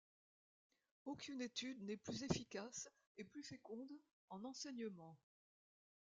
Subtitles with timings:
[1.05, 3.87] Aucune étude n’est plus efficace et plus féconde
[4.31, 5.15] en enseignements.